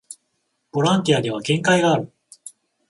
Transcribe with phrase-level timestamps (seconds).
[0.71, 2.11] ボランティアでは限界がある